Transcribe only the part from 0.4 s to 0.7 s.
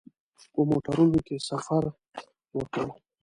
په